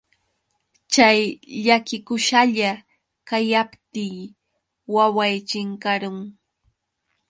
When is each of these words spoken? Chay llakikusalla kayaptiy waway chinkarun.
Chay 0.93 1.19
llakikusalla 1.65 2.69
kayaptiy 3.27 4.17
waway 4.93 5.35
chinkarun. 5.49 6.19